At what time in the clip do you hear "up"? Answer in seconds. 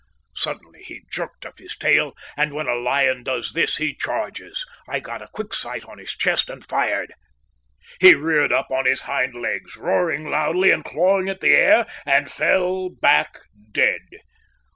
1.45-1.59, 8.51-8.71